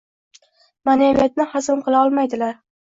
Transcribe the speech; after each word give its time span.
Maʼnaviyatni 0.91 1.49
hazm 1.55 1.87
qila 1.89 2.05
olmaydilar 2.09 2.61